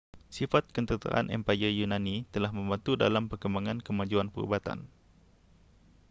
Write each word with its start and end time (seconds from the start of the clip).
sifat 0.35 0.63
ketenteraan 0.75 1.27
empayar 1.37 1.69
yunani 1.79 2.15
telah 2.33 2.49
membantu 2.57 2.91
dalam 3.03 3.23
perkembangan 3.31 3.77
kemajuan 3.87 4.27
perubatan 4.33 4.79